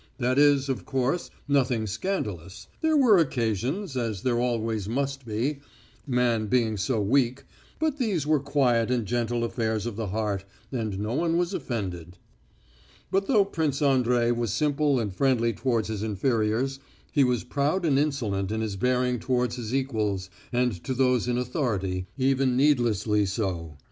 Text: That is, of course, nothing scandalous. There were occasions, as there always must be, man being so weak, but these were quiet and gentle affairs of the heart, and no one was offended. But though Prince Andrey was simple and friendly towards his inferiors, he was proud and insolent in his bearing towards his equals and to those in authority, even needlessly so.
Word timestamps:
That 0.17 0.39
is, 0.39 0.67
of 0.67 0.83
course, 0.83 1.29
nothing 1.47 1.85
scandalous. 1.85 2.65
There 2.81 2.97
were 2.97 3.19
occasions, 3.19 3.95
as 3.95 4.23
there 4.23 4.39
always 4.39 4.89
must 4.89 5.27
be, 5.27 5.59
man 6.07 6.47
being 6.47 6.75
so 6.77 6.99
weak, 6.99 7.43
but 7.77 7.99
these 7.99 8.25
were 8.25 8.39
quiet 8.39 8.89
and 8.89 9.05
gentle 9.05 9.43
affairs 9.43 9.85
of 9.85 9.97
the 9.97 10.07
heart, 10.07 10.43
and 10.71 10.97
no 10.97 11.13
one 11.13 11.37
was 11.37 11.53
offended. 11.53 12.17
But 13.11 13.27
though 13.27 13.45
Prince 13.45 13.79
Andrey 13.79 14.31
was 14.31 14.51
simple 14.51 14.99
and 14.99 15.13
friendly 15.13 15.53
towards 15.53 15.87
his 15.89 16.01
inferiors, 16.01 16.79
he 17.11 17.23
was 17.23 17.43
proud 17.43 17.85
and 17.85 17.99
insolent 17.99 18.51
in 18.51 18.61
his 18.61 18.77
bearing 18.77 19.19
towards 19.19 19.55
his 19.57 19.71
equals 19.75 20.31
and 20.51 20.83
to 20.83 20.95
those 20.95 21.27
in 21.27 21.37
authority, 21.37 22.07
even 22.17 22.57
needlessly 22.57 23.27
so. 23.27 23.77